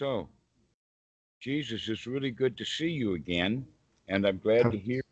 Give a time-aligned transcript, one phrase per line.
[0.00, 0.30] So,
[1.42, 3.66] Jesus, it's really good to see you again,
[4.08, 5.02] and I'm glad to hear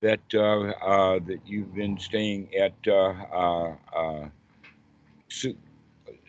[0.00, 4.28] that uh, uh, that you've been staying at uh, uh, uh,
[5.28, 5.56] Su-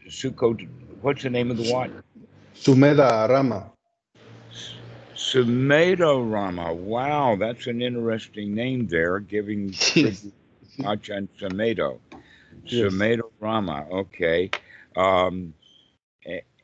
[0.07, 0.67] Sukkot.
[1.01, 1.89] What's the name of the what?
[2.55, 3.71] Sumeda Rama.
[5.15, 6.71] Sumedo Rama.
[6.71, 9.73] Wow, that's an interesting name there, giving.
[10.85, 11.97] Achan Sumedo.
[12.63, 12.93] Yes.
[12.93, 13.87] Sumedho Rama.
[13.91, 14.51] Okay.
[14.95, 15.55] Um,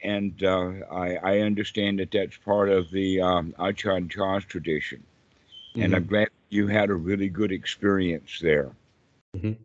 [0.03, 5.03] and uh, I, I understand that that's part of the um, Achan Chah's tradition.
[5.79, 8.71] And I'm glad you had a really good experience there.
[9.33, 9.57] Mhm.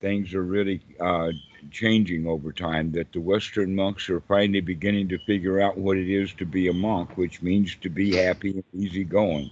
[0.00, 1.32] Things are really uh,
[1.70, 2.92] changing over time.
[2.92, 6.68] That the Western monks are finally beginning to figure out what it is to be
[6.68, 9.50] a monk, which means to be happy and easygoing.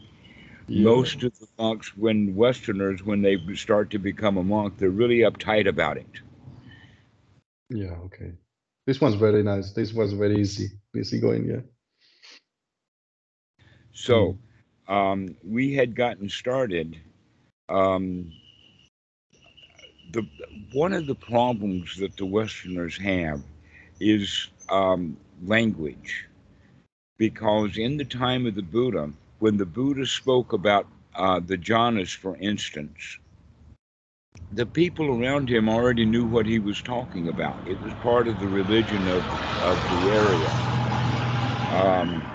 [0.68, 0.74] Yeah.
[0.74, 5.18] Most of the monks, when Westerners, when they start to become a monk, they're really
[5.18, 6.20] uptight about it.
[7.70, 8.38] Yeah, okay.
[8.90, 9.70] This one's very nice.
[9.70, 10.68] This was very easy.
[10.96, 11.60] Easy going, yeah.
[13.92, 14.36] So
[14.88, 16.98] um, we had gotten started.
[17.68, 18.32] Um,
[20.10, 20.26] the
[20.72, 23.40] one of the problems that the Westerners have
[24.00, 26.26] is um, language,
[27.16, 32.16] because in the time of the Buddha, when the Buddha spoke about uh, the jhanas,
[32.16, 33.20] for instance,
[34.52, 37.62] the people around him already knew what he was talking about.
[37.66, 39.26] It was part of the religion of,
[39.58, 40.56] of the area.
[41.68, 42.26] Um,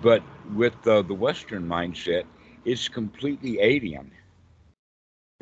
[0.00, 2.24] but with uh, the Western mindset,
[2.64, 4.12] it's completely alien.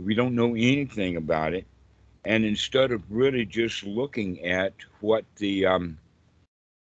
[0.01, 1.67] We don't know anything about it.
[2.25, 5.99] And instead of really just looking at what the um,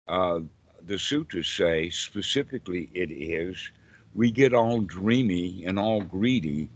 [0.07, 0.41] uh,
[0.85, 3.71] the sutras say, specifically it is,
[4.13, 6.69] we get all dreamy and all greedy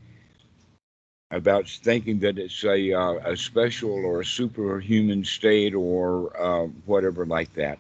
[1.31, 7.25] about thinking that it's a, uh, a special or a superhuman state or uh, whatever
[7.25, 7.79] like that.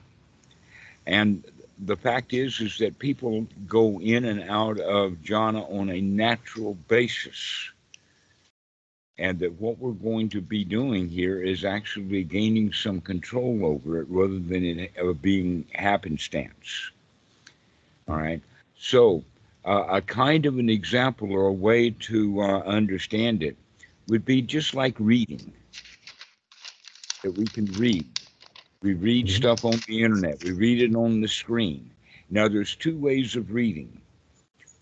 [1.05, 1.43] And
[1.79, 6.75] the fact is, is that people go in and out of jhana on a natural
[6.87, 7.71] basis.
[9.17, 14.01] And that what we're going to be doing here is actually gaining some control over
[14.01, 16.91] it rather than it uh, being happenstance.
[18.07, 18.41] All right.
[18.77, 19.23] So,
[19.65, 23.57] uh, a kind of an example or a way to uh, understand it
[24.07, 25.53] would be just like reading,
[27.23, 28.07] that we can read.
[28.81, 29.29] We read Mhm.
[29.29, 31.89] stuff on the internet, we read it on the screen.
[32.29, 34.01] Now, there's two ways of reading.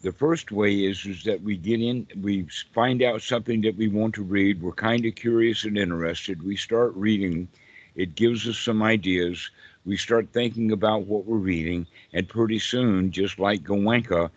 [0.02, 3.88] The first way is, is that we get in, we find out something that we
[3.88, 7.48] want to read, we're kind of curious and interested, we start reading,
[7.96, 9.50] it gives us some ideas,
[9.86, 14.30] we start thinking about what we're reading, and pretty soon, just like Goenka,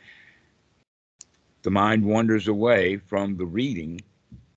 [1.66, 4.00] the mind wanders away from the reading,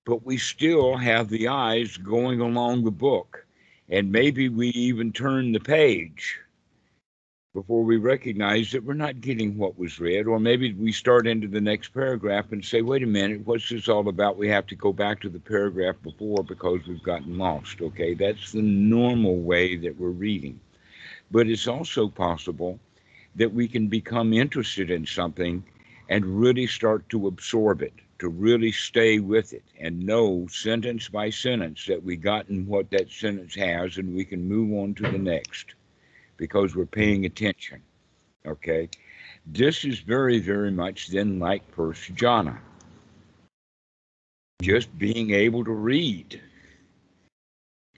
[0.04, 3.44] but we still have the eyes going along the book.
[3.88, 6.38] And maybe we even turn the page
[7.52, 10.28] before we recognize that we're not getting what was read.
[10.28, 13.88] Or maybe we start into the next paragraph and say, wait a minute, what's this
[13.88, 14.38] all about?
[14.38, 17.80] We have to go back to the paragraph before because we've gotten lost.
[17.80, 20.60] Okay, that's the normal way that we're reading.
[21.32, 22.78] But it's also possible
[23.34, 25.64] that we can become interested in something
[26.10, 31.30] and really start to absorb it, to really stay with it and know sentence by
[31.30, 35.18] sentence that we gotten what that sentence has and we can move on to the
[35.18, 35.74] next
[36.36, 37.80] because we're paying attention.
[38.44, 38.90] Okay.
[39.46, 42.12] This is very, very much then like first.
[44.60, 46.40] Just being able to read.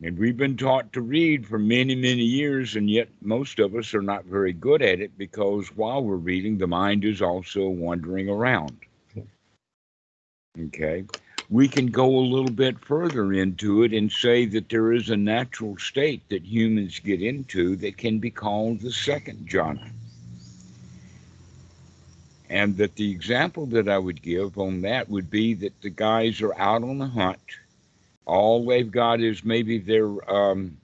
[0.05, 3.95] And we've been taught to read for many, many years, and yet most of us
[3.95, 8.29] are not very good at it because while we're reading, the mind is also wandering
[8.29, 8.77] around.
[10.59, 11.05] Okay.
[11.49, 15.17] We can go a little bit further into it and say that there is a
[15.17, 19.89] natural state that humans get into that can be called the second jhana.
[22.51, 26.43] And that the example that I would give on that would be that the guys
[26.43, 27.39] are out on a hunt
[28.27, 30.77] all they've got is maybe their um,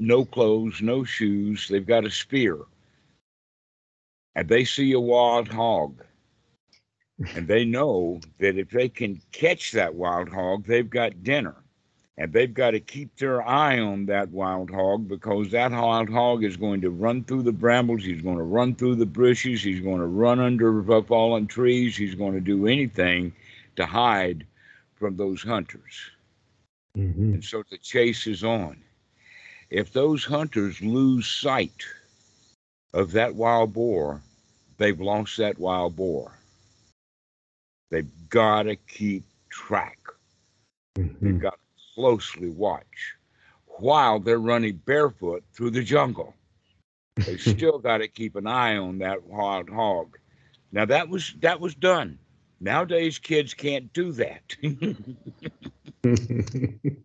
[0.00, 1.68] no clothes, no shoes.
[1.68, 2.58] They've got a spear.
[4.34, 6.04] And they see a wild hog.
[7.34, 11.56] And they know that if they can catch that wild hog, they've got dinner.
[12.16, 16.44] And they've got to keep their eye on that wild hog because that wild hog
[16.44, 18.04] is going to run through the brambles.
[18.04, 19.62] He's going to run through the bushes.
[19.62, 21.96] He's going to run under fallen trees.
[21.96, 23.32] He's going to do anything
[23.76, 24.46] to hide
[24.98, 26.10] from those hunters.
[26.96, 27.34] Mhm.
[27.34, 28.82] And so the chase is on.
[29.70, 31.84] If those hunters lose sight
[32.92, 34.22] of that wild boar,
[34.78, 36.38] they've lost that wild boar.
[37.90, 39.98] They've got to keep track.
[41.22, 41.40] They've Mhm.
[41.40, 43.14] got to closely watch
[43.66, 46.34] while they're running barefoot through the jungle.
[47.24, 50.18] They still got to keep an eye on that wild hog.
[50.72, 52.18] Now that was that was done.
[52.60, 54.56] Nowadays, kids can't do that.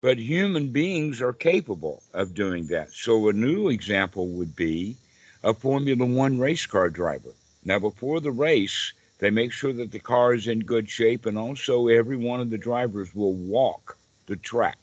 [0.00, 2.92] but human beings are capable of doing that.
[2.92, 4.96] So a new example would be
[5.42, 7.34] a Formula One race car driver.
[7.64, 11.36] Now, before the race, they make sure that the car is in good shape, and
[11.36, 14.78] also every one of the drivers will walk the track.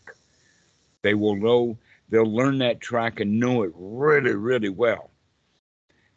[1.02, 1.78] They will know,
[2.10, 5.10] they'll learn that track and know it really, really well.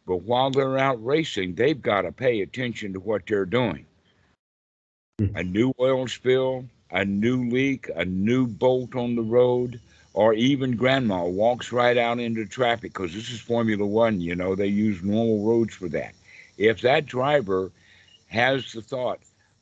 [0.07, 3.85] But while they're out racing, they've got to pay attention to what they're doing.
[5.35, 9.81] A new oil spill, a new leak, a new bolt on the road,
[10.13, 14.55] or even grandma walks right out into traffic because this is Formula One, you know,
[14.55, 16.13] they use normal roads for that.
[16.57, 17.71] If that driver
[18.27, 19.19] has the thought,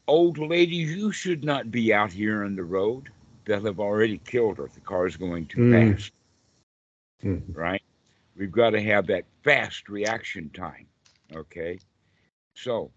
[0.08, 3.10] old lady, you should not be out here on the road,
[3.46, 5.96] they'll have already killed her if the car is going too Mm.
[5.96, 6.12] fast,
[7.24, 7.56] Mhm.
[7.56, 7.85] right?
[8.36, 10.88] We've got to have that fast reaction time,
[11.34, 11.80] okay?
[12.54, 12.92] So,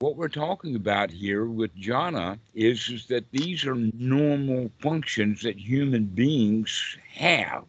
[0.00, 5.58] what we're talking about here with Jhana is, is that these are normal functions that
[5.58, 7.64] human beings have.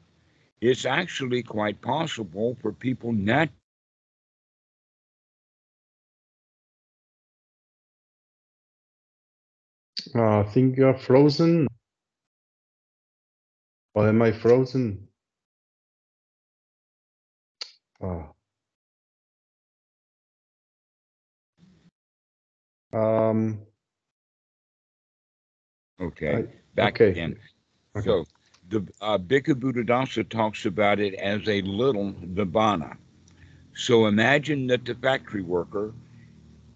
[0.61, 3.49] It's actually quite possible for people not
[10.15, 11.67] Uh, I think you're frozen.
[13.93, 15.08] Or am I frozen?
[18.01, 18.33] Ah.
[22.93, 23.59] Um,
[26.01, 27.09] okay I- back okay.
[27.11, 27.37] again.
[27.95, 28.05] okay.
[28.05, 28.25] So
[28.69, 32.97] the uh, Bhikkhu Buddhadasa talks about it as a little Nibbana.
[33.75, 35.93] So imagine that the factory worker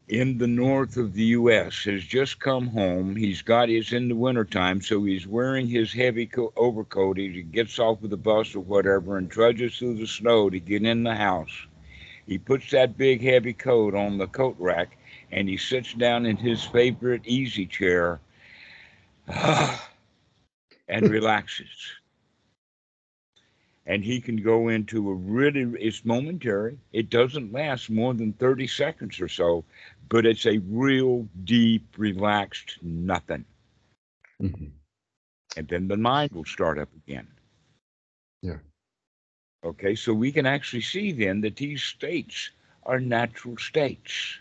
[0.10, 1.86] in the north of the U.S.
[1.86, 3.16] has just come home.
[3.16, 7.18] He's got his in the wintertime, so he's wearing his heavy co- overcoat.
[7.18, 10.84] He gets off of the bus or whatever and trudges through the snow to get
[10.84, 11.68] in the house.
[12.28, 14.98] He puts that big heavy coat on the coat rack
[15.32, 18.20] and he sits down in his favorite easy chair
[19.28, 19.80] and
[21.10, 21.68] relaxes.
[23.86, 26.78] And he can go into a really, it's momentary.
[26.92, 29.64] It doesn't last more than 30 seconds or so,
[30.10, 33.46] but it's a real deep, relaxed nothing.
[34.42, 34.72] Mhm.
[35.56, 37.28] And then the mind will start up again.
[38.42, 38.60] Yeah.
[39.64, 42.52] Okay, so we can actually see then that these states
[42.84, 44.40] are natural states.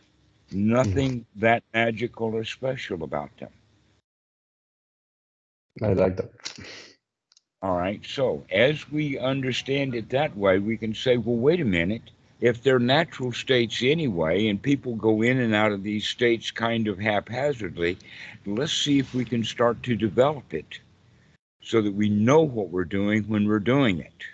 [0.50, 3.52] Nothing that magical or special about them.
[5.82, 6.30] I like that.
[7.62, 8.04] All right.
[8.04, 12.10] So as we understand it that way, we can say, well, wait a minute.
[12.40, 16.88] If they're natural states anyway, and people go in and out of these states kind
[16.88, 17.98] of haphazardly,
[18.44, 20.80] let's see if we can start to develop it
[21.62, 24.24] so that we know what we're doing when we're doing it.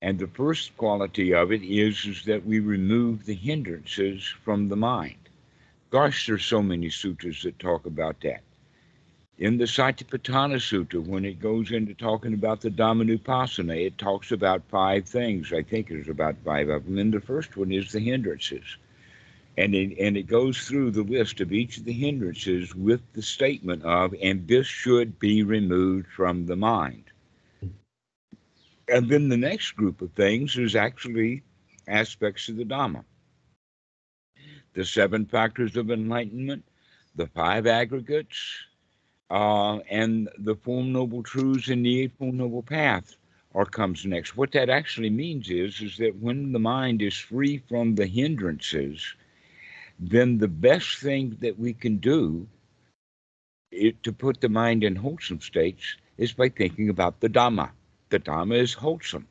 [0.00, 4.76] And the first quality of it is, is that we remove the hindrances from the
[4.76, 5.18] mind.
[5.90, 8.40] Gosh, there's so many sutras that talk about that
[9.38, 14.62] in the Satipatthana Sutta, when it goes into talking about the Dhammanupassana, it talks about
[14.68, 15.52] five things.
[15.52, 16.98] I think there's about five of them.
[16.98, 18.76] And the first one is the hindrances.
[19.56, 23.22] And it, and it goes through the list of each of the hindrances with the
[23.22, 27.04] statement of, and this should be removed from the mind.
[28.88, 31.42] And then the next group of things is actually
[31.86, 33.04] aspects of the Dhamma.
[34.74, 36.64] The seven factors of enlightenment,
[37.14, 38.36] the five aggregates,
[39.30, 43.16] uh, and the Four Noble Truths and the Eightfold Noble Path
[43.54, 44.36] are comes next.
[44.36, 49.14] What that actually means is, is that when the mind is free from the hindrances,
[49.98, 52.46] then the best thing that we can do
[53.70, 57.70] it, to put the mind in wholesome states is by thinking about the Dhamma.
[58.10, 59.26] The Dhamma is wholesome.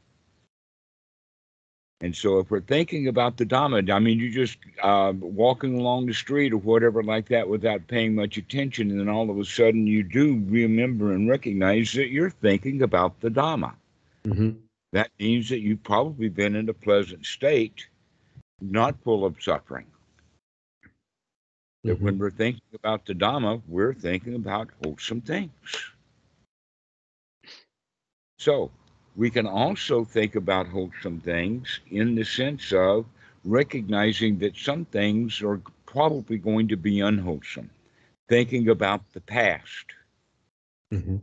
[2.01, 6.06] And so, if we're thinking about the Dhamma, I mean, you're just uh, walking along
[6.06, 9.46] the street or whatever like that without paying much attention, and then all of a
[9.46, 13.74] sudden you do remember and recognize that you're thinking about the Dhamma.
[14.25, 14.58] Mhm.
[14.94, 17.88] That means that you've probably been in a pleasant state,
[18.62, 19.88] not full of suffering.
[21.84, 25.51] That when we're thinking about the Dhamma, we're thinking about wholesome things.
[28.38, 28.72] So,
[29.17, 33.05] we can also think about wholesome things in the sense of
[33.43, 37.69] recognizing that some things are probably going to be unwholesome.
[38.29, 39.95] Thinking about the past.
[40.93, 41.21] Mhm.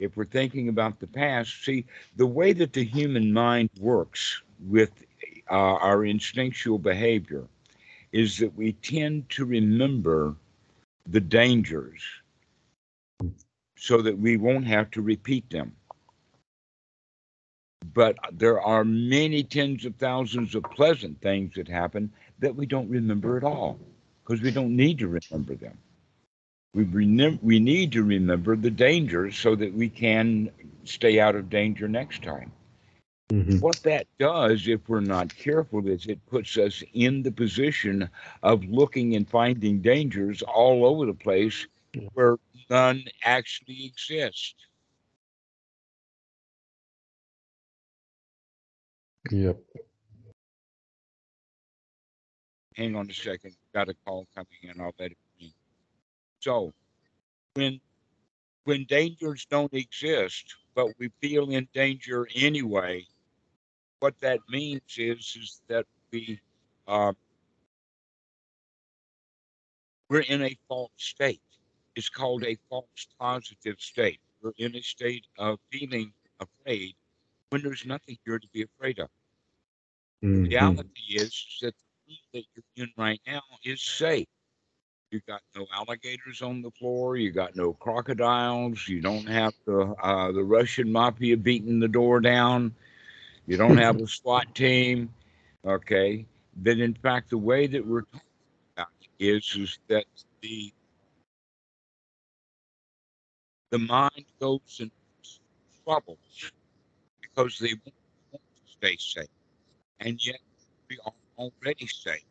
[0.00, 1.84] If we're thinking about the past, see,
[2.16, 5.04] the way that the human mind works with
[5.50, 7.44] uh, our instinctual behavior
[8.12, 10.36] is that we tend to remember
[11.06, 12.02] the dangers
[13.76, 15.76] so that we won't have to repeat them.
[17.94, 22.88] But there are many tens of thousands of pleasant things that happen that we don't
[22.88, 23.78] remember at all
[24.22, 25.78] because we don't need to remember them.
[26.74, 30.50] We, remem- we need to remember the dangers so that we can
[30.84, 32.52] stay out of danger next time.
[33.32, 33.60] Mhm.
[33.60, 38.08] What that does, if we're not careful, is it puts us in the position
[38.42, 41.66] of looking and finding dangers all over the place
[42.14, 42.36] where
[42.70, 44.54] none actually exist.
[49.28, 49.60] Yep.
[52.76, 53.54] Hang on a second.
[53.74, 54.80] Got a call coming in.
[54.80, 55.52] I'll let it be.
[56.38, 56.72] So,
[57.54, 57.80] when
[58.64, 63.06] when dangers don't exist, but we feel in danger anyway,
[63.98, 66.40] what that means is is that we
[66.88, 67.12] uh,
[70.08, 71.42] we're in a false state.
[71.96, 74.20] It's called a false positive state.
[74.42, 76.94] We're in a state of feeling afraid
[77.50, 79.10] when there's nothing here to be afraid of.
[80.22, 80.90] Mhm.
[80.90, 84.28] reality is that the room that you're in right now is safe.
[85.12, 87.16] You got no alligators on the floor.
[87.16, 88.88] You got no crocodiles.
[88.88, 92.74] You don't have the uh, the Russian mafia beating the door down.
[93.46, 95.10] You don't have a SWAT team.
[95.64, 96.26] Okay.
[96.56, 98.22] Then, in fact, the way that we're talking
[98.76, 98.88] about
[99.18, 100.04] is is that
[100.42, 100.72] the
[103.70, 104.90] the mind goes in
[105.84, 106.52] troubles
[107.48, 107.94] they want
[108.34, 109.16] to stay safe
[109.98, 110.38] and yet
[110.88, 112.24] we are already safe,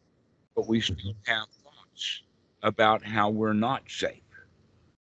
[0.56, 2.22] but we still have thoughts
[2.62, 4.22] about how we're not safe.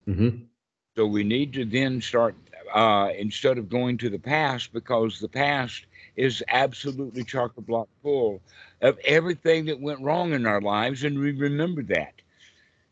[0.07, 0.47] Mhm.
[0.95, 2.35] So we need to then start
[2.73, 5.85] uh, instead of going to the past because the past
[6.15, 8.41] is absolutely chock a block full
[8.81, 12.21] of everything that went wrong in our lives, and we remember that.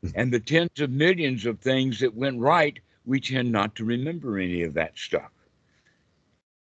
[0.14, 4.38] And the tens of millions of things that went right, we tend not to remember
[4.38, 5.32] any of that stuff.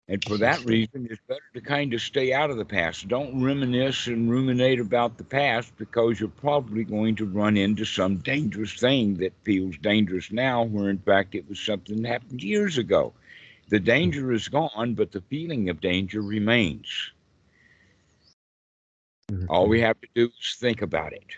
[0.10, 3.08] And for that reason, it's better to kind of stay out of the past.
[3.08, 8.18] Don't reminisce and ruminate about the past because you're probably going to run into some
[8.18, 12.80] dangerous thing that feels dangerous now, where in fact it was something that happened years
[12.80, 13.14] ago.
[13.68, 17.12] The danger is gone, but the feeling of danger remains.
[19.32, 19.46] Mm-hmm.
[19.48, 21.38] All we have to do is think about it.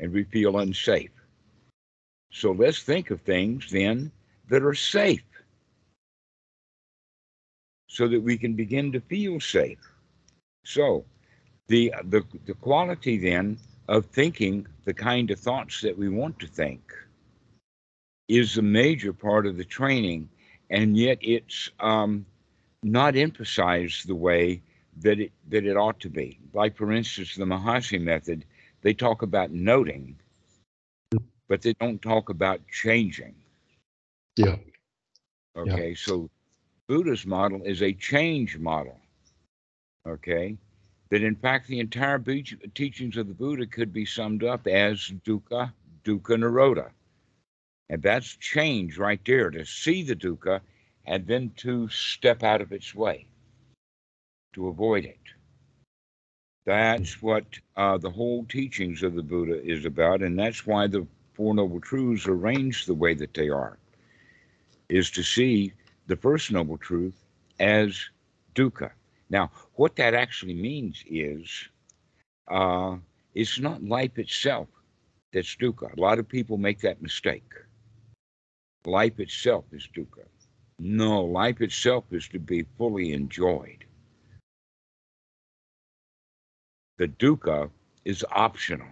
[0.00, 1.12] And we feel unsafe.
[2.32, 4.10] So let's think of things then
[4.48, 5.22] that are safe
[7.88, 9.80] so that we can begin to feel safe.
[10.64, 11.04] So
[11.68, 16.46] the the the quality then of thinking the kind of thoughts that we want to
[16.46, 16.92] think
[18.28, 20.28] is a major part of the training,
[20.70, 22.26] and yet it's um,
[22.82, 24.62] not emphasized the way
[25.02, 26.38] that it that it ought to be.
[26.52, 28.44] Like for instance, the Mahasi method,
[28.82, 30.16] they talk about noting,
[31.48, 33.34] but they don't talk about changing.
[34.36, 34.56] Yeah.
[35.56, 36.30] Okay, so
[36.88, 38.98] Buddha's model is a change model.
[40.06, 40.56] Okay,
[41.10, 42.18] that in fact the entire
[42.74, 45.72] teachings of the Buddha could be summed up as dukkha,
[46.04, 46.90] dukkha nirodha.
[47.90, 50.60] And that's change right there to see the dukkha
[51.04, 53.26] and then to step out of its way,
[54.54, 55.18] to avoid it.
[56.64, 61.06] That's what uh, the whole teachings of the Buddha is about, and that's why the
[61.32, 63.78] Four Noble Truths are arranged the way that they are,
[64.90, 65.72] is to see
[66.08, 67.24] the First Noble Truth
[67.60, 68.08] as
[68.54, 68.90] dukkha.
[69.30, 71.68] Now, what that actually means is
[72.48, 72.96] uh,
[73.34, 74.68] it's not life itself
[75.32, 75.96] that's dukkha.
[75.96, 77.52] A lot of people make that mistake.
[78.86, 80.24] Life itself is dukkha.
[80.78, 83.84] No, life itself is to be fully enjoyed.
[86.96, 87.70] The dukkha
[88.04, 88.88] is optional.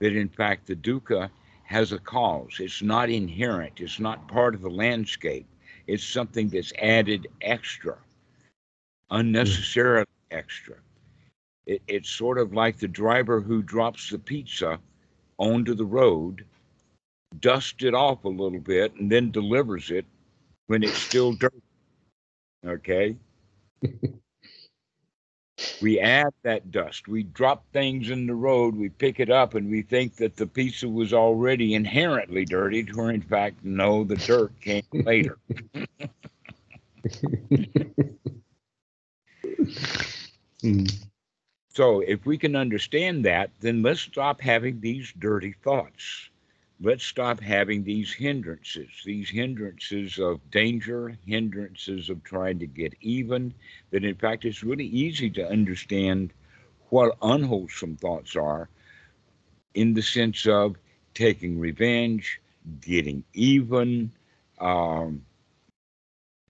[0.00, 1.30] That in fact, the dukkha
[1.64, 2.56] has a cause.
[2.58, 5.46] It's not inherent, it's not part of the landscape.
[5.90, 9.16] It's something that's added extra, hmm.
[9.16, 10.76] unnecessarily extra.
[11.66, 14.78] It, it's sort of like the driver who drops the pizza
[15.38, 16.44] onto the road,
[17.40, 20.04] dusts it off a little bit, and then delivers it
[20.68, 21.62] when it's still dirty.
[22.64, 23.16] Okay?
[25.80, 27.08] we add that dust.
[27.08, 30.46] We drop things in the road, we pick it up, and we think that the
[30.46, 35.38] pizza was already inherently dirty, where in fact, no, the dirt came later.
[40.62, 40.92] Mm.
[41.72, 46.28] So if we can understand that, then let's stop having these dirty thoughts.
[46.82, 53.54] Let's stop having these hindrances, these hindrances of danger, hindrances of trying to get even.
[53.90, 56.32] That in fact, it's really easy to understand
[56.90, 58.68] what unwholesome thoughts are
[59.74, 60.76] in the sense of
[61.14, 62.40] taking revenge,
[62.80, 64.10] getting even,
[64.60, 65.24] um,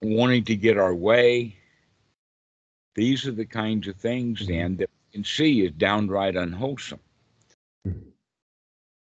[0.03, 1.57] wanting to get our way.
[2.95, 4.47] These are the kinds of things Mm-hmm.
[4.47, 7.01] then that we can see is downright unwholesome.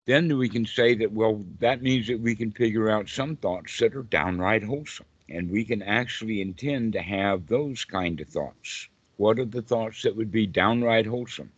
[0.04, 3.78] Then we can say that, well, that means that we can figure out some thoughts
[3.78, 5.06] that are downright wholesome.
[5.28, 8.88] And we can actually intend to have those kind of thoughts.
[9.16, 11.52] What are the thoughts that would be downright wholesome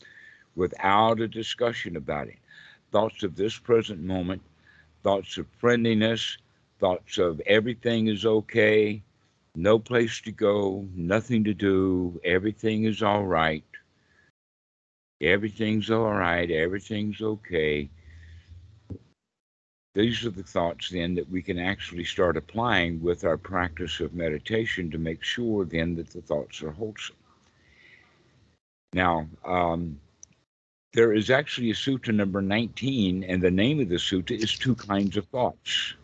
[0.54, 2.38] without a discussion about it?
[2.92, 4.42] Thoughts of this present moment,
[5.02, 6.36] thoughts of friendliness,
[6.78, 9.02] thoughts of everything is okay,
[9.56, 13.64] no place to go, nothing to do, everything is all right,
[15.20, 17.88] everything's all right, everything's okay.
[19.94, 24.12] These are the thoughts then that we can actually start applying with our practice of
[24.12, 27.16] meditation to make sure then that the thoughts are wholesome.
[28.92, 30.00] Now, um,
[30.92, 34.74] there is actually a sutta number 19, and the name of the sutta is Two
[34.74, 35.94] Kinds of Thoughts.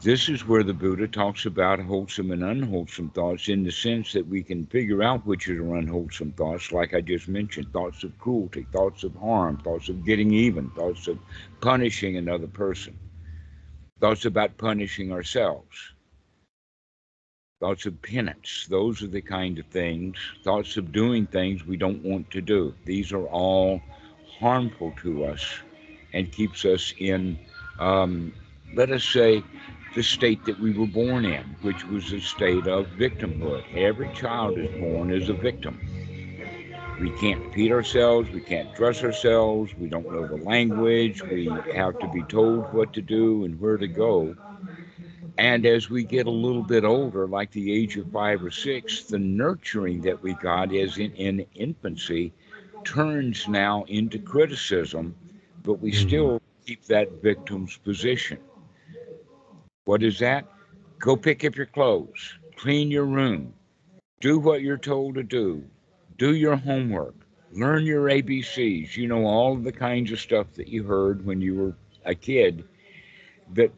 [0.00, 4.28] This is where the Buddha talks about wholesome and unwholesome thoughts in the sense that
[4.28, 8.64] we can figure out which are unwholesome thoughts, like I just mentioned thoughts of cruelty,
[8.70, 11.18] thoughts of harm, thoughts of getting even, thoughts of
[11.60, 12.96] punishing another person,
[14.00, 15.76] thoughts about punishing ourselves,
[17.58, 18.66] thoughts of penance.
[18.70, 22.72] Those are the kind of things, thoughts of doing things we don't want to do.
[22.84, 23.82] These are all
[24.38, 25.44] harmful to us
[26.12, 27.36] and keeps us in,
[27.80, 28.32] um,
[28.74, 29.42] let us say,
[29.98, 33.66] the state that we were born in, which was a state of victimhood.
[33.74, 35.82] Every child is born as a victim.
[36.98, 41.98] We can't feed ourselves, we can't dress ourselves, we don't know the language, we have
[41.98, 44.36] to be told what to do and where to go.
[45.38, 49.04] And as we get a little bit older, like the age of five or six,
[49.06, 52.34] the nurturing that we got as in, in infancy
[52.84, 55.16] turns now into criticism,
[55.64, 55.94] but we Mhm.
[55.94, 58.47] still keep that victim's position.
[59.88, 60.44] What is that?
[60.98, 63.54] Go pick up your clothes, clean your room,
[64.20, 65.64] do what you're told to do,
[66.18, 67.14] do your homework,
[67.52, 68.98] learn your ABCs.
[68.98, 72.14] You know, all of the kinds of stuff that you heard when you were a
[72.14, 72.64] kid.
[73.54, 73.72] That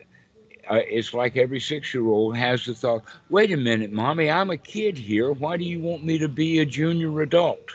[0.69, 4.51] uh, it's like every six year old has the thought wait a minute, mommy, I'm
[4.51, 5.31] a kid here.
[5.31, 7.71] Why do you want me to be a junior adult?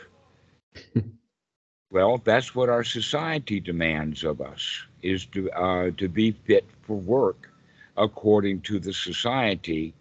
[1.90, 6.98] well, that's what our society demands of us is to uh, to be fit for
[6.98, 7.48] work
[7.96, 9.94] according to the society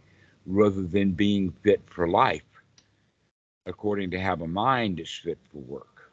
[0.45, 2.43] rather than being fit for life
[3.65, 6.11] according to have a mind that's fit for work.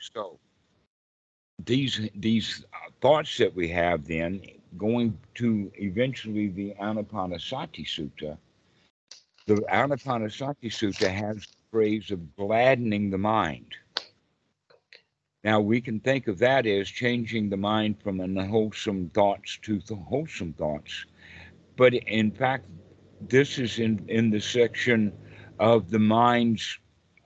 [0.00, 0.38] So
[1.64, 2.64] these these
[3.00, 4.42] thoughts that we have then
[4.76, 8.36] going to eventually the anapanasati sutta
[9.46, 13.76] the anapanasati sutta has the phrase of gladdening the mind
[15.44, 20.54] now we can think of that as changing the mind from unwholesome thoughts to wholesome
[20.54, 21.04] thoughts.
[21.76, 22.66] But in fact,
[23.20, 25.12] this is in, in the section
[25.58, 26.78] of the mind's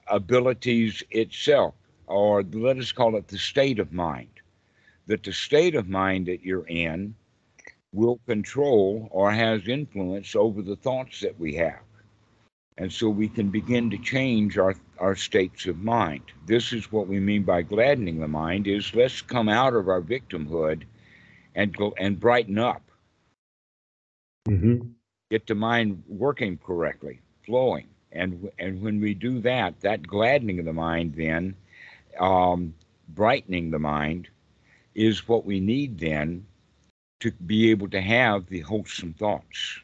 [0.09, 1.74] abilities itself,
[2.07, 4.28] or let us call it the state of mind.
[5.07, 7.14] That the state of mind that you're in
[7.92, 11.81] will control or has influence over the thoughts that we have.
[12.76, 16.22] And so we can begin to change our, our states of mind.
[16.46, 20.00] This is what we mean by gladdening the mind is let's come out of our
[20.02, 20.84] victimhood
[21.54, 22.82] and go and brighten up,
[24.48, 24.94] Mhm.
[25.30, 27.88] get the mind working correctly, flowing.
[28.12, 31.56] And and when we do that, that gladdening of the mind then,
[32.18, 32.74] um,
[33.08, 34.28] brightening the mind,
[34.94, 36.46] is what we need then
[37.20, 39.80] to be able to have the wholesome thoughts.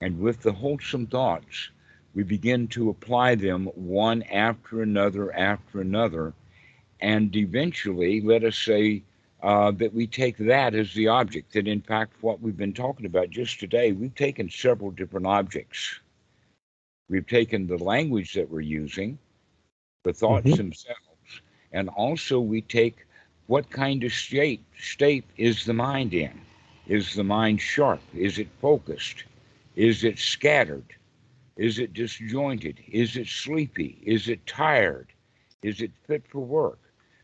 [0.00, 1.70] And with the wholesome thoughts,
[2.14, 6.34] we begin to apply them one after another after another.
[7.00, 9.02] And eventually, let us say
[9.42, 13.06] uh, that we take that as the object, that in fact, what we've been talking
[13.06, 16.00] about just today, we've taken several different objects.
[17.08, 19.18] We've taken the language that we're using,
[20.04, 20.56] the thoughts Mhm.
[20.56, 21.42] themselves,
[21.72, 23.06] and also we take
[23.46, 26.40] what kind of state, state is the mind in?
[26.86, 28.00] Is the mind sharp?
[28.14, 29.24] Is it focused?
[29.76, 30.96] Is it scattered?
[31.60, 32.84] Is it disjointed?
[32.90, 34.02] Is it sleepy?
[34.06, 35.14] Is it tired?
[35.62, 36.80] Is it fit for work?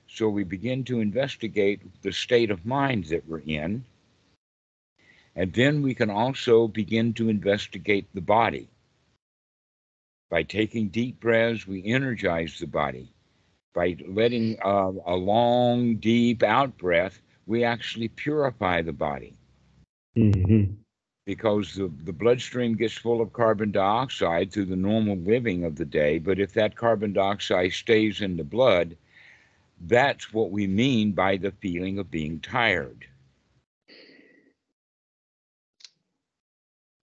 [0.08, 3.86] So we begin to investigate the state of mind that we're in.
[5.36, 8.68] And then we can also begin to investigate the body.
[10.30, 13.12] By taking deep breaths, we energize the body.
[13.74, 19.36] By letting uh, a long, deep out breath, we actually purify the body
[20.16, 20.85] Mhm.
[21.26, 25.84] Because the, the bloodstream gets full of carbon dioxide through the normal living of the
[25.84, 26.18] day.
[26.18, 28.96] But if that carbon dioxide stays in the blood,
[29.80, 33.06] that's what we mean by the feeling of being tired.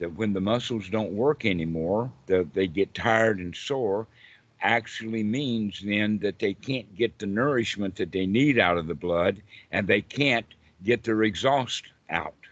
[0.04, 4.06] that when the muscles don't work anymore, that they get tired and sore,
[4.60, 8.94] actually means then that they can't get the nourishment that they need out of the
[8.94, 10.46] blood and they can't
[10.84, 12.43] get their exhaust out.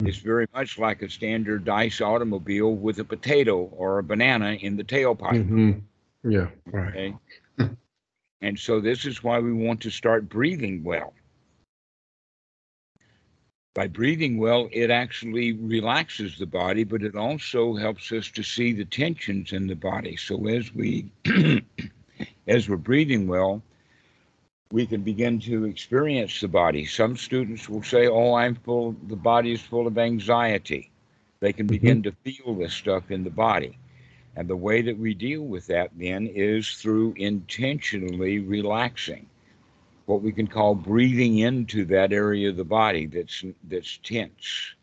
[0.00, 4.76] It's very much like a standard dice automobile with a potato or a banana in
[4.76, 5.46] the tailpipe.
[5.46, 5.82] Mhm.
[6.24, 7.14] Yeah, right.
[7.60, 7.70] Okay.
[8.40, 11.14] and so this is why we want to start breathing well.
[13.74, 18.72] By breathing well, it actually relaxes the body, but it also helps us to see
[18.72, 20.16] the tensions in the body.
[20.16, 21.10] So as we
[22.46, 23.62] as we're breathing well,
[24.74, 26.84] we can begin to experience the body.
[26.84, 28.96] Some students will say, "Oh, I'm full.
[29.06, 30.90] The body is full of anxiety."
[31.38, 31.78] They can mm-hmm.
[31.78, 33.78] begin to feel this stuff in the body.
[34.34, 39.26] And the way that we deal with that then is through intentionally relaxing,
[40.06, 44.74] what we can call breathing into that area of the body that's that's tense.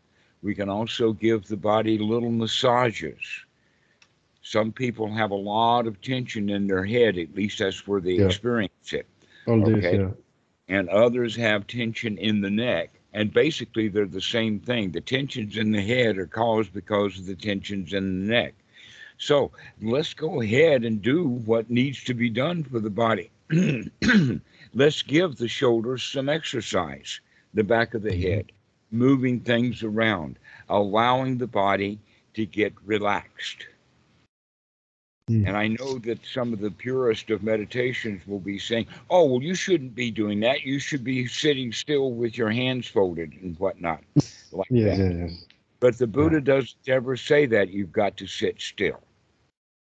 [0.42, 3.20] We can also give the body little massages.
[4.40, 8.14] Some people have a lot of tension in their head, at least that's where they
[8.14, 8.26] Yeah.
[8.26, 9.06] experience it.
[9.46, 9.82] All Okay.
[9.82, 10.10] yeah.
[10.68, 13.00] And others have tension in the neck.
[13.12, 14.90] And basically, they're the same thing.
[14.92, 18.54] The tensions in the head are caused because of the tensions in the neck.
[19.18, 19.50] So
[19.80, 23.30] let's go ahead and do what needs to be done for the body.
[24.74, 27.20] let's give the shoulders some exercise,
[27.52, 28.16] the back of the Mhm.
[28.16, 28.52] head,
[28.90, 31.98] moving things around, allowing the body
[32.34, 33.66] to get relaxed.
[35.32, 35.48] Mm.
[35.48, 39.42] And I know that some of the purest of meditations will be saying, oh, well,
[39.42, 40.62] you shouldn't be doing that.
[40.62, 44.02] You should be sitting still with your hands folded and whatnot.
[44.52, 45.02] Like Yes, that.
[45.02, 45.46] yes.
[45.80, 49.00] But the Buddha doesn't ever say that you've got to sit still.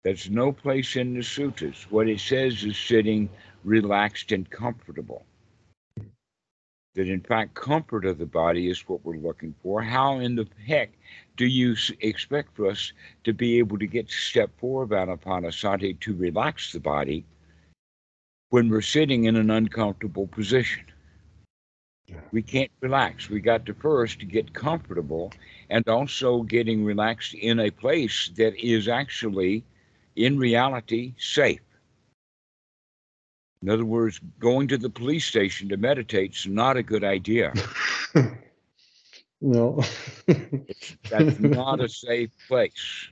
[0.03, 1.83] There's no place in the suttas.
[1.89, 3.29] What it says is sitting
[3.63, 5.25] relaxed and comfortable.
[6.97, 9.83] That in fact, comfort of the body is what we're looking for.
[9.83, 10.89] How in the heck
[11.35, 12.91] do you expect for us
[13.23, 17.23] to be able to get to step four of Anapanasati to relax the body
[18.49, 20.85] when we're sitting in an uncomfortable position?
[22.07, 22.21] Yeah.
[22.31, 23.29] We can't relax.
[23.29, 25.31] We got to first get comfortable
[25.69, 29.63] and also getting relaxed in a place that is actually,
[30.15, 31.59] in reality, safe.
[33.61, 37.53] In other words, going to the police station to meditate is not a good idea.
[39.41, 39.81] no.
[41.09, 43.09] That's not a safe place.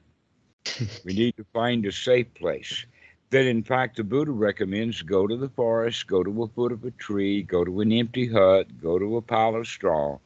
[1.03, 2.85] We need to find a safe place.
[3.31, 6.83] That, in fact, the Buddha recommends go to the forest, go to a foot of
[6.85, 10.19] a tree, go to an empty hut, go to a pile of straw.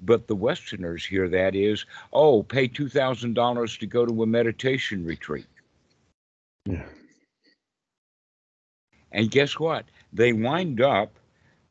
[0.00, 5.46] But the Westerners hear that is, oh, pay $2,000 to go to a meditation retreat.
[6.64, 6.84] yeah.
[9.12, 9.84] And guess what?
[10.12, 11.12] They wind up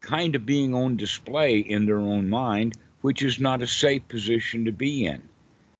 [0.01, 4.65] kind of being on display in their own mind, which is not a safe position
[4.65, 5.21] to be in.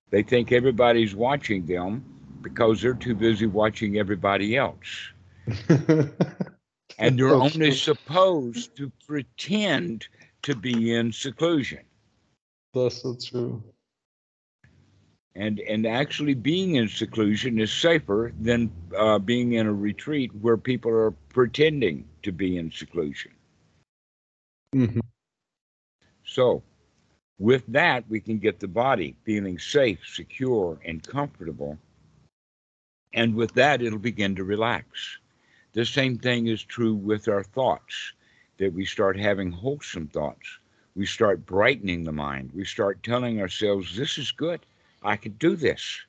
[0.10, 2.04] They think everybody's watching them
[2.42, 5.12] because they're too busy watching everybody else.
[7.00, 10.08] And they're only supposed to pretend
[10.42, 11.80] to be in seclusion.
[12.74, 13.64] That's so true.
[15.40, 20.58] And, and actually being in seclusion is safer than uh, being in a retreat where
[20.58, 23.32] people are pretending to be in seclusion.
[24.76, 25.00] Mhm.
[26.26, 26.62] So,
[27.40, 31.78] with that, we can get the body feeling safe, secure, and comfortable.
[33.14, 35.20] And with that, it'll begin to relax.
[35.72, 38.12] The same thing is true with our thoughts,
[38.58, 40.60] that we start having wholesome thoughts.
[40.96, 42.52] We start brightening the mind.
[42.54, 44.66] We start telling ourselves, this is good.
[45.02, 46.00] I can do this.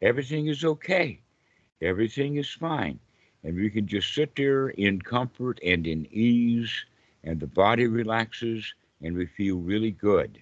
[0.00, 1.20] Everything is okay.
[1.82, 2.98] Everything is fine.
[3.44, 6.84] And we can just sit there in comfort and in ease,
[7.24, 10.40] and the body relaxes, and we feel really good.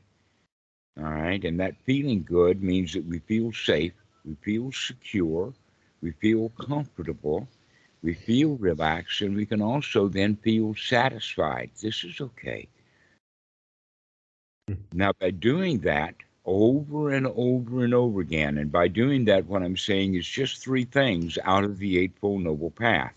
[0.98, 1.42] All right.
[1.44, 3.92] And that feeling good means that we feel safe,
[4.24, 5.52] we feel secure,
[6.00, 7.46] we feel comfortable,
[8.02, 11.70] we feel relaxed, and we can also then feel satisfied.
[11.82, 12.68] This is okay.
[14.68, 14.74] Hmm.
[14.92, 16.14] Now, by doing that
[16.46, 20.62] over and over and over again, and by doing that, what I'm saying is just
[20.62, 23.12] three things out of the Eightfold Noble Path.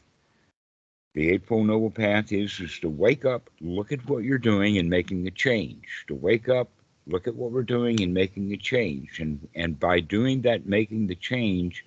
[1.14, 4.90] The Eightfold Noble Path is, is to wake up, look at what you're doing, and
[4.90, 6.06] making a change.
[6.08, 6.70] To wake up,
[7.08, 9.20] look at what we're doing, and making a change.
[9.20, 11.86] And, and by doing that, making the change,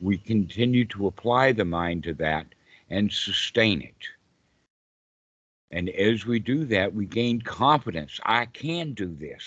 [0.00, 2.46] we continue to apply the mind to that
[2.90, 4.08] and sustain it.
[5.70, 8.20] And as we do that, we gain confidence.
[8.24, 9.42] I can do this.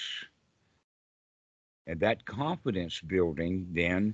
[1.88, 4.14] And that confidence building then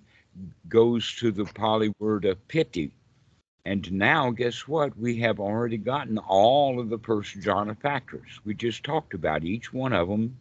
[0.69, 2.91] goes to the Pali word of piti.
[3.65, 4.97] And now, guess what?
[4.97, 8.39] We have already gotten all of the jhana factors.
[8.45, 10.37] We just talked about each one of them.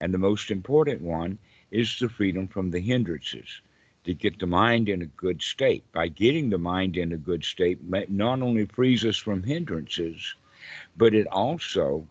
[0.00, 1.38] And the most important one
[1.70, 3.62] is the freedom from the hindrances
[4.04, 5.84] to get the mind in a good state.
[5.92, 7.78] By getting the mind in a good state,
[8.10, 10.34] not only frees us from hindrances,
[10.96, 12.06] but it also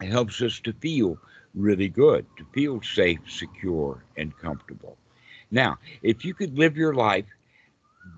[0.00, 1.18] helps us to feel
[1.58, 4.96] really good, to feel safe, secure, and comfortable.
[5.50, 7.26] Now, if you could live your life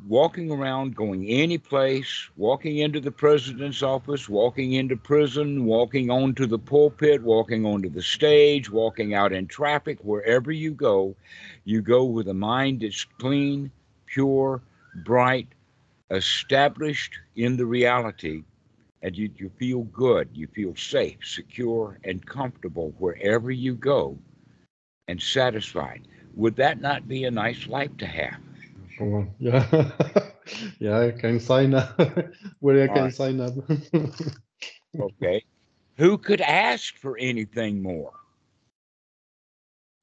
[0.06, 6.46] walking around, going any place, walking into the president's office, walking into prison, walking onto
[6.46, 11.14] the pulpit, walking onto the stage, walking out in traffic, wherever you go,
[11.64, 13.70] you go with a mind that's clean,
[14.06, 14.60] pure,
[15.04, 15.48] bright,
[16.10, 18.42] established in the reality,
[19.02, 24.18] and you, you feel good, you feel safe, secure, and comfortable wherever you go,
[25.08, 26.06] and satisfied.
[26.34, 28.40] Would that not be a nice life to have?
[29.00, 29.66] Oh, yeah,
[30.78, 31.98] yeah, I can sign up.
[32.60, 33.12] Where I can right.
[33.12, 33.54] sign up.
[35.00, 35.44] Okay.
[35.96, 38.12] Who could ask for anything more?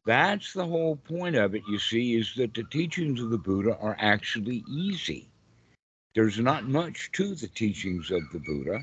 [0.05, 3.77] That's the whole point of it, you see, is that the teachings of the Buddha
[3.77, 5.29] are actually easy.
[6.17, 8.79] There's not much to the teachings of the Buddha.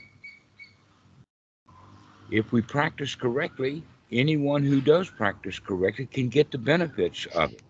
[2.31, 7.65] If we practice correctly, anyone who does practice correctly can get the benefits of it.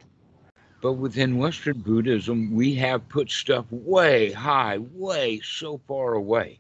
[0.83, 6.59] But within Western Buddhism, we have put stuff way high, way so far away.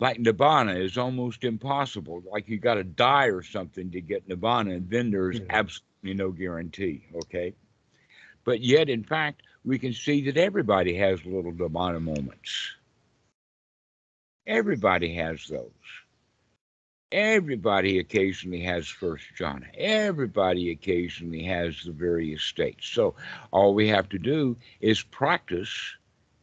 [0.00, 2.24] Like Nibbana is almost impossible.
[2.28, 6.32] Like you got to die or something to get Nibbana, and then there's absolutely no
[6.32, 7.04] guarantee.
[7.14, 7.54] Okay.
[8.42, 12.72] But yet, in fact, we can see that everybody has little Nibbana moments.
[14.46, 15.70] Everybody has those.
[17.10, 19.66] Everybody occasionally has first jhana.
[19.78, 22.88] Everybody occasionally has the various states.
[22.88, 23.14] So
[23.52, 25.94] all we have to do is practice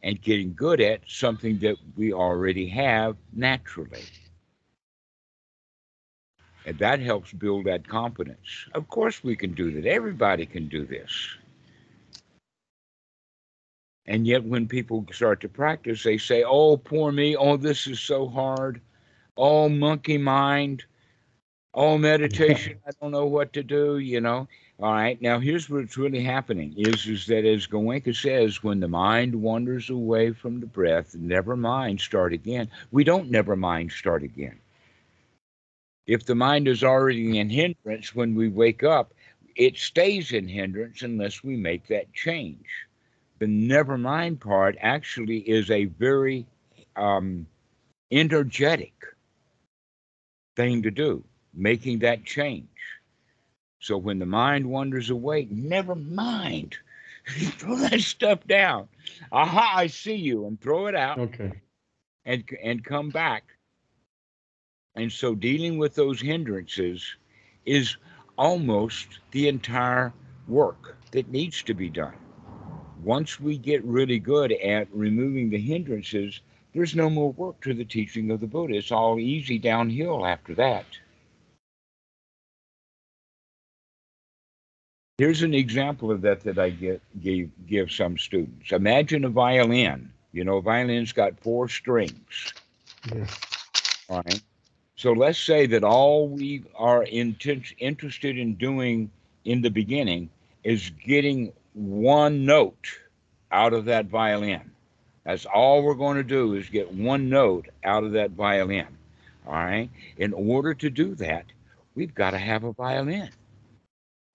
[0.02, 4.02] and getting good at something that we already have naturally.
[6.64, 8.66] And that helps build that confidence.
[8.74, 9.86] Of course, we can do that.
[9.86, 11.36] Everybody can do this.
[14.06, 17.36] And yet, when people start to practice, they say, Oh, poor me.
[17.36, 18.80] Oh, this is so hard.
[19.36, 20.84] Oh, monkey mind.
[21.74, 22.76] Oh, meditation.
[22.86, 24.48] I don't know what to do, you know.
[24.80, 25.20] All right.
[25.22, 29.88] Now, here's what's really happening is, is that, as Goenka says, when the mind wanders
[29.88, 32.68] away from the breath, never mind, start again.
[32.90, 34.58] We don't never mind, start again.
[36.06, 39.14] If the mind is already in hindrance when we wake up,
[39.54, 42.66] it stays in hindrance unless we make that change.
[43.42, 46.46] The never mind part actually is a very
[46.94, 47.48] um,
[48.12, 48.94] energetic
[50.54, 52.68] thing to do, making that change.
[53.80, 56.76] So when the mind wanders away, never mind.
[57.26, 58.86] throw that stuff down.
[59.32, 61.50] Aha, I see you, and throw it out Okay.
[62.24, 63.42] and and come back.
[64.94, 67.16] And so dealing with those hindrances
[67.66, 67.96] is
[68.38, 70.12] almost the entire
[70.46, 72.14] work that needs to be done.
[73.02, 76.40] Once we get really good at removing the hindrances,
[76.72, 78.74] there's no more work to the teaching of the Buddha.
[78.74, 80.86] It's all easy downhill after that.
[85.18, 88.72] Here's an example of that that I get, give, give some students.
[88.72, 90.10] Imagine a violin.
[90.32, 92.54] You know, a violin's got four strings.
[93.14, 93.26] Yeah.
[94.08, 94.42] All right.
[94.96, 99.10] So let's say that all we are inten- interested in doing
[99.44, 100.30] in the beginning
[100.64, 102.88] is getting one note
[103.50, 104.72] out of that violin.
[105.24, 108.88] That's all we're going to do is get one note out of that violin.
[109.46, 109.90] All right.
[110.16, 111.46] In order to do that,
[111.94, 113.30] we've got to have a violin.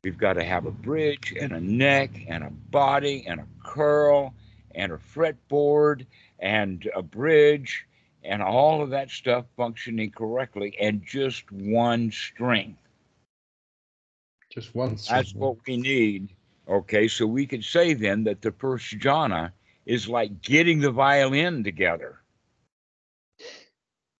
[0.04, 4.34] We've got to have a bridge and a neck and a body and a curl
[4.73, 6.06] and a fretboard
[6.39, 7.86] and a bridge
[8.23, 12.78] and all of that stuff functioning correctly and just one string.
[14.50, 14.97] Just one.
[15.10, 16.30] That's what we need.
[16.69, 19.51] Okay, so we could say then that the first jhana
[19.86, 22.19] is like getting the violin together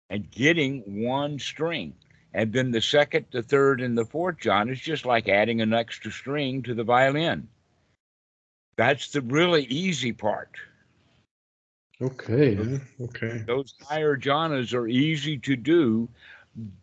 [0.10, 1.93] and getting one string.
[2.33, 5.73] And then the second, the third, and the fourth jhana is just like adding an
[5.73, 7.49] extra string to the violin.
[8.77, 10.51] That's the really easy part.
[11.99, 12.79] Okay.
[13.01, 13.43] Okay.
[13.47, 16.07] Those higher jhanas are easy to do,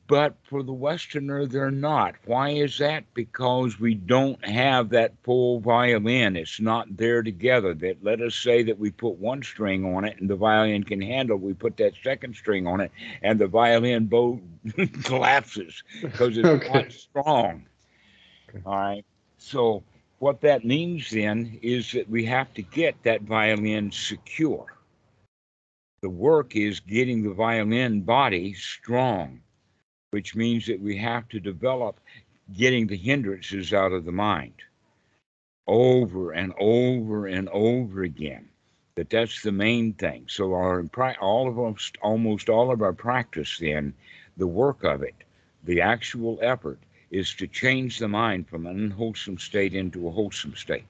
[0.06, 2.14] but for the Westerner, they're not.
[2.24, 3.04] Why is that?
[3.14, 6.36] Because we don't have that full violin.
[6.36, 7.74] It's not there together.
[7.74, 11.00] That let us say that we put one string on it and the violin can
[11.00, 11.36] handle.
[11.38, 14.40] We put that second string on it and the violin bow
[15.04, 15.82] collapses
[16.12, 16.72] because it's Okay.
[16.72, 17.66] not strong.
[18.48, 18.64] Okay.
[18.66, 19.04] All right.
[19.38, 19.84] So
[20.18, 24.66] what that means then is that we have to get that violin secure.
[26.02, 29.43] The work is getting the violin body strong,
[30.14, 31.98] which means that we have to develop
[32.56, 34.54] getting the hindrances out of the mind
[35.66, 38.48] over and over and over again.
[38.94, 40.26] That that's the main thing.
[40.28, 40.84] So our
[41.20, 43.92] all of us, almost all of our practice, then
[44.36, 45.16] the work of it,
[45.64, 46.78] the actual effort,
[47.10, 50.86] is to change the mind from an unwholesome state into a wholesome state.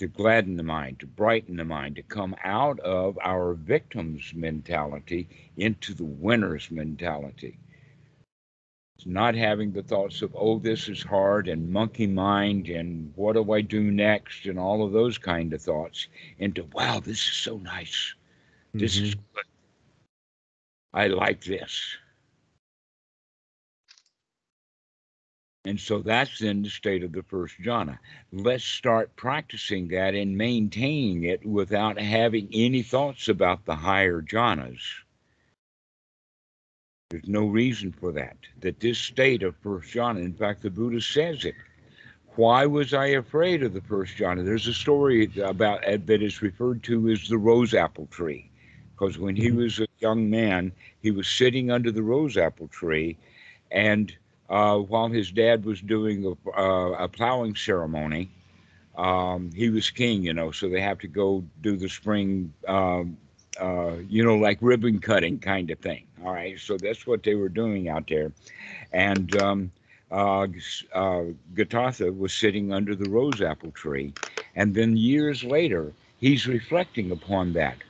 [0.00, 5.28] To gladden the mind, to brighten the mind, to come out of our victim's mentality
[5.58, 7.58] into the winner's mentality
[8.96, 13.34] It's not having the thoughts of, oh, this is hard and monkey mind and what
[13.34, 16.08] do I do next and all of those kind of thoughts
[16.38, 18.14] into, wow, this is so nice.
[18.74, 19.06] This mm-hmm.
[19.06, 19.44] is good.
[20.94, 21.96] I like this.
[25.66, 27.98] And so that's in the state of the first jhana.
[28.32, 34.80] Let's start practicing that and maintaining it without having any thoughts about the higher jhanas.
[37.10, 38.36] There's no reason for that.
[38.60, 41.56] That this state of first jhana, in fact, the Buddha says it.
[42.36, 44.44] Why was I afraid of the first jhana?
[44.44, 48.50] There's a story about uh, that is referred to as the rose apple tree,
[48.92, 49.58] because when he mm-hmm.
[49.58, 53.18] was a young man, he was sitting under the rose apple tree,
[53.72, 54.16] and
[54.50, 58.32] uh, while his dad was doing a, uh, a plowing ceremony,
[58.96, 63.18] um, he was king, you know, so they have to go do the spring um,
[63.60, 66.06] uh, you know, like ribbon cutting kind of thing.
[66.24, 68.32] All right, so that's what they were doing out there,
[68.92, 69.72] and um,
[70.10, 70.46] uh,
[70.94, 74.14] uh, Gatatha was sitting under the rose apple tree,
[74.54, 77.84] and then years later, he's reflecting upon that,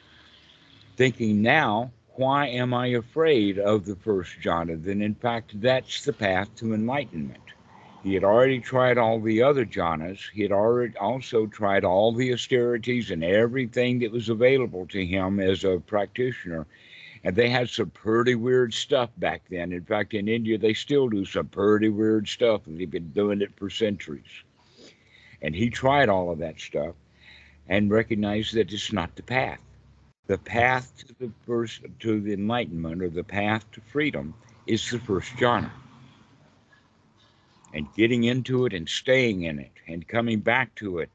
[0.96, 4.83] thinking now, why am I afraid of the first jhana?
[4.83, 7.40] Then, in fact, that's the path to enlightenment.
[8.03, 10.31] He had already tried all the other jhanas.
[10.33, 15.38] He had already also tried all the austerities and everything that was available to him
[15.38, 16.66] as a practitioner.
[17.23, 19.73] And they had some pretty weird stuff back then.
[19.73, 22.66] In fact, in India, they still do some pretty weird stuff.
[22.66, 24.44] And they've been doing it for centuries.
[25.42, 26.94] And he tried all of that stuff
[27.68, 29.61] and recognized that it's not the path.
[30.31, 34.33] The path to the first to the enlightenment or the path to freedom
[34.64, 35.73] is the first jhana
[37.75, 41.11] and getting into it and staying in it and coming back to it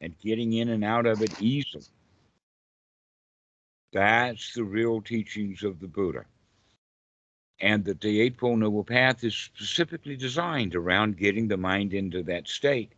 [0.00, 1.84] and getting in and out of it easily.
[3.92, 6.24] That's the real teachings of the Buddha.
[7.60, 12.48] And that the Eightfold Noble Path is specifically designed around getting the mind into that
[12.48, 12.92] state.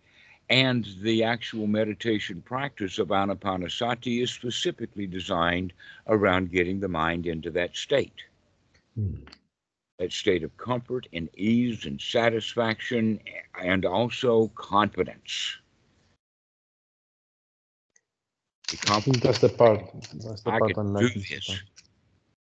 [0.48, 5.72] And the actual meditation practice of Anapanasati is specifically designed
[6.06, 8.22] around getting the mind into that state.
[8.94, 9.14] Hmm
[9.98, 13.20] that state of comfort and ease and satisfaction
[13.62, 15.56] and also confidence.
[18.68, 19.80] The think that's the part.
[20.14, 21.24] That's the I part I'm liking.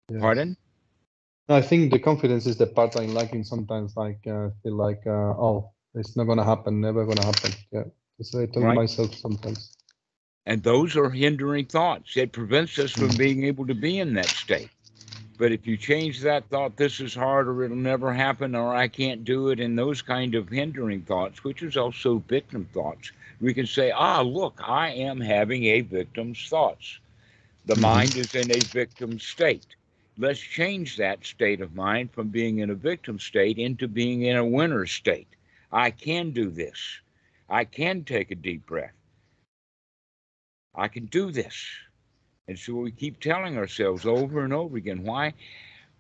[0.09, 0.19] Yeah.
[0.19, 0.57] Pardon?
[1.47, 3.95] I think the confidence is the part I'm lacking sometimes.
[3.95, 7.51] Like uh, feel like, uh, oh, it's not gonna happen, never gonna happen.
[7.71, 7.83] Yeah,
[8.21, 8.75] so I tell right.
[8.75, 9.73] myself sometimes.
[10.45, 12.15] And those are hindering thoughts.
[12.15, 13.17] It prevents us from mm.
[13.17, 14.69] being able to be in that state.
[15.37, 18.87] But if you change that thought, this is hard or it'll never happen or I
[18.87, 23.53] can't do it, and those kind of hindering thoughts, which is also victim thoughts, we
[23.53, 26.99] can say, ah, look, I am having a victim's thoughts.
[27.65, 27.81] The mm-hmm.
[27.81, 29.75] mind is in a victim state.
[30.17, 34.37] Let's change that state of mind from being in a victim state into being in
[34.37, 35.27] a winner state.
[35.71, 36.99] I can do this.
[37.49, 38.93] I can take a deep breath.
[40.75, 41.65] I can do this.
[42.47, 45.03] And so we keep telling ourselves over and over again.
[45.03, 45.33] Why?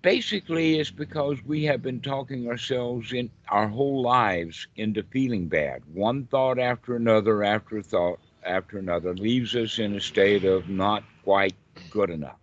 [0.01, 5.81] Basically, it's because we have been talking ourselves in our whole lives into feeling bad.
[5.93, 11.03] One thought after another, after thought after another, leaves us in a state of not
[11.23, 11.55] quite
[11.89, 12.37] good enough.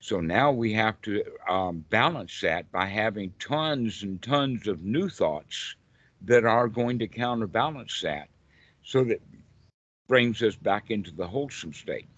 [0.00, 5.08] So now we have to um, balance that by having tons and tons of new
[5.08, 5.76] thoughts
[6.24, 8.28] that are going to counterbalance that
[8.84, 9.20] so that
[10.08, 12.08] brings us back into the wholesome state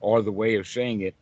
[0.00, 1.14] or the way of saying it,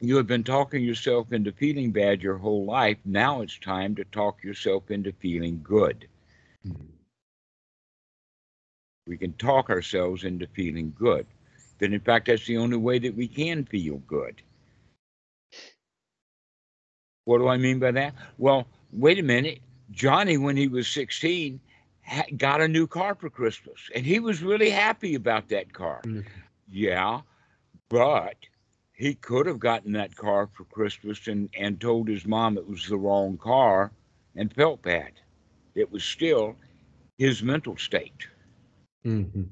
[0.00, 2.98] you have been talking yourself into feeling bad your whole life.
[3.04, 6.06] Now it's time to talk yourself into feeling good.
[6.66, 6.84] Mm-hmm.
[9.06, 11.26] We can talk ourselves into feeling good.
[11.78, 14.42] Then, in fact, that's the only way that we can feel good.
[17.24, 18.14] What do I mean by that?
[18.36, 19.60] Well, wait a minute.
[19.90, 21.60] Johnny, when he was 16,
[22.36, 26.00] got a new car for Christmas, and he was really happy about that car.
[26.04, 26.20] Mm-hmm.
[26.70, 27.20] Yeah,
[27.88, 28.36] but
[28.92, 32.86] he could have gotten that car for Christmas and, and told his mom it was
[32.86, 33.92] the wrong car
[34.36, 35.12] and felt bad.
[35.74, 36.56] It was still
[37.16, 38.26] his mental state.
[39.06, 39.44] Mm-hmm.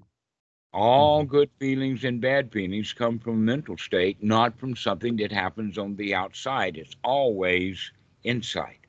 [0.73, 1.31] All mm-hmm.
[1.31, 5.97] good feelings and bad feelings come from mental state, not from something that happens on
[5.97, 6.77] the outside.
[6.77, 7.93] It's always
[8.25, 8.86] inside.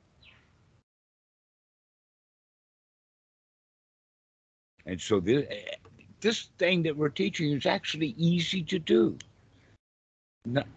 [4.88, 5.76] And so this, eh,
[6.20, 9.18] this thing that we're teaching is actually easy to do.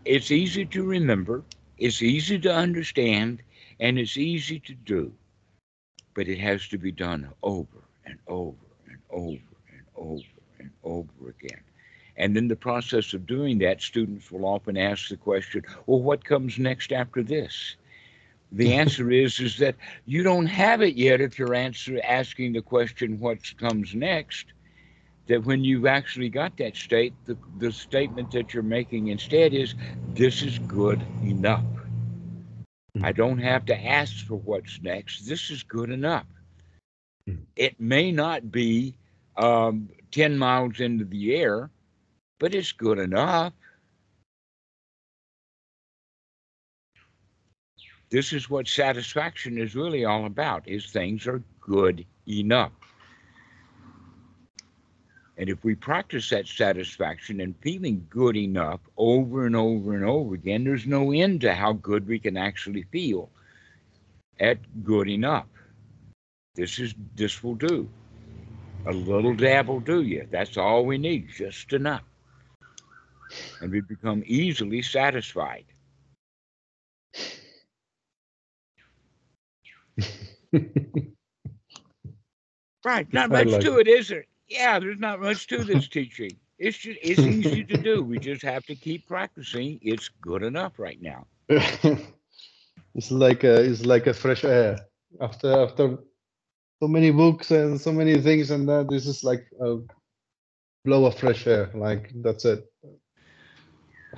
[0.03, 1.43] It's easy to remember,
[1.77, 3.41] it's easy to understand,
[3.79, 5.13] and it's easy to do.
[6.13, 8.57] But it has to be done over and over
[8.89, 9.37] and over
[9.71, 10.21] and over
[10.59, 11.61] and over again.
[12.17, 16.25] And in the process of doing that, students will often ask the question, well, what
[16.25, 17.77] comes next after this?
[18.51, 19.75] The answer is is that
[20.05, 24.47] you don't have it yet if you're answer, asking the question what comes next
[25.27, 29.75] that when you've actually got that state, the, the statement that you're making instead is,
[30.09, 31.63] this is good enough.
[32.97, 33.05] Mm-hmm.
[33.05, 35.27] I don't have to ask for what's next.
[35.27, 36.25] This is good enough.
[37.29, 37.43] Mm-hmm.
[37.55, 38.95] It may not be
[39.37, 41.69] um, 10 miles into the air,
[42.39, 43.53] but it's good enough.
[48.11, 52.73] This is what satisfaction is really all about, is things are good enough.
[55.37, 60.35] And if we practice that satisfaction and feeling good enough over and over and over
[60.35, 63.29] again, there's no end to how good we can actually feel
[64.41, 65.47] at good enough.
[66.55, 67.89] This is this will do.
[68.87, 70.27] A little dab will do you.
[70.29, 72.03] That's all we need, just enough.
[73.61, 75.70] And we become easily satisfied.
[82.85, 84.25] Right, not much like to it, is there?
[84.51, 86.35] yeah, there's not much to this teaching.
[86.59, 88.03] It's just it's easy to do.
[88.03, 89.79] We just have to keep practicing.
[89.81, 91.25] It's good enough right now.
[91.49, 94.77] it's like a, it's like a fresh air
[95.21, 95.97] after after
[96.81, 99.77] so many books and so many things and that this is like a
[100.83, 101.71] blow of fresh air.
[101.73, 102.65] Like that's it.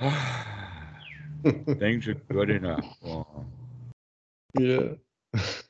[1.78, 2.84] things are good enough.
[4.56, 4.90] Yeah.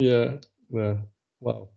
[0.00, 0.32] yeah.
[0.70, 0.96] Yeah.
[1.40, 1.68] Wow.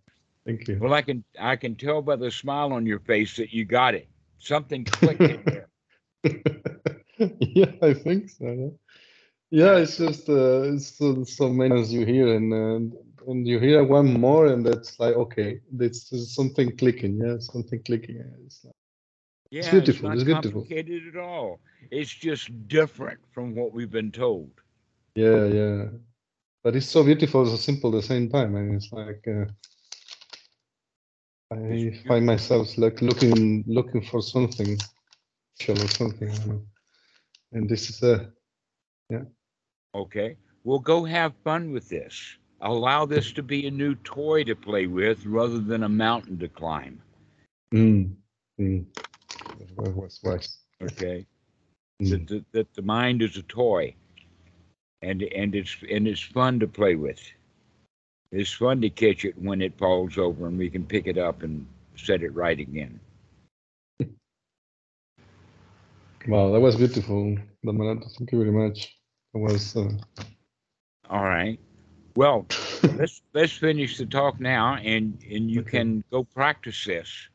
[0.46, 0.78] Thank you.
[0.80, 3.94] Well, I can I can tell by the smile on your face that you got
[3.94, 4.08] it.
[4.38, 5.68] Something clicked in there.
[7.40, 8.78] yeah, I think so.
[9.50, 13.58] Yeah, it's just uh, it's so, so many as you hear, and uh, and you
[13.58, 17.20] hear one more, and that's like okay, it's something clicking.
[17.24, 18.22] Yeah, something clicking.
[18.44, 18.74] It's, like,
[19.50, 20.10] yeah, it's beautiful.
[20.10, 21.60] It's, not it's complicated at all.
[21.90, 24.50] It's just different from what we've been told.
[25.14, 25.84] Yeah, yeah,
[26.64, 28.56] but it's so beautiful, so simple at the same time.
[28.56, 29.22] And it's like.
[29.28, 29.44] Uh,
[31.52, 34.78] I find myself like looking looking for something
[35.68, 36.66] or something.
[37.52, 38.32] And this is a
[39.10, 39.24] yeah.
[39.94, 40.36] Okay.
[40.64, 42.38] Well go have fun with this.
[42.60, 46.48] Allow this to be a new toy to play with rather than a mountain to
[46.48, 47.00] climb.
[47.72, 48.14] Mm.
[48.58, 48.86] Mm.
[49.76, 50.58] That was wise.
[50.82, 51.26] Okay.
[52.02, 52.10] Mm.
[52.10, 53.94] That, that, that the mind is a toy
[55.04, 57.20] and and it's and it's fun to play with
[58.34, 61.42] it's fun to catch it when it falls over and we can pick it up
[61.42, 61.64] and
[61.96, 62.98] set it right again.
[66.26, 68.10] Wow, that was beautiful, Dhammarato.
[68.16, 68.96] Thank you very much.
[69.34, 69.76] That was.
[69.76, 69.90] Uh...
[71.10, 71.60] All right.
[72.16, 72.46] Well,
[72.96, 75.78] let's let's finish the talk now, and and you okay.
[75.78, 77.28] can go practice this.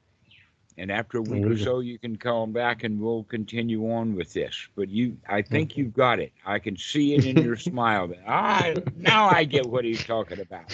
[0.79, 4.33] And after a week or so, you can come back and we'll continue on with
[4.33, 4.67] this.
[4.75, 6.31] But you, I think you've got it.
[6.45, 8.07] I can see it in your smile.
[8.07, 10.71] That ah, now I get what he's talking about.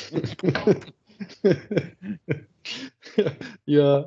[3.66, 4.04] yeah,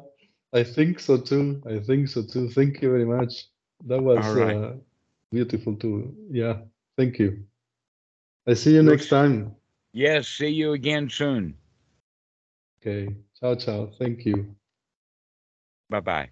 [0.53, 1.61] I think so too.
[1.67, 2.49] I think so too.
[2.51, 3.49] Thank you very much.
[3.87, 4.57] That was right.
[4.57, 4.73] uh,
[5.33, 6.15] beautiful too.
[6.31, 6.59] Yeah,
[6.97, 7.45] thank you.
[8.47, 9.55] I see you next time.
[9.93, 11.55] Yes, see you again soon.
[12.81, 13.15] Okay.
[13.41, 13.91] Ciao, ciao.
[13.99, 14.55] Thank you.
[15.91, 16.31] Bye bye.